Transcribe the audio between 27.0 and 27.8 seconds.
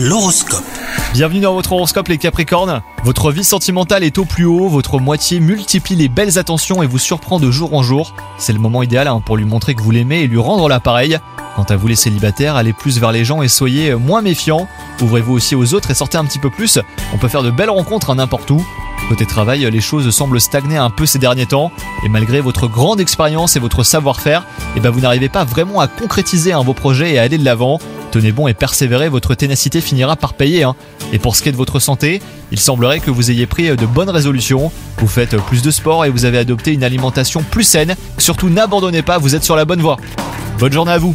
et à aller de l'avant.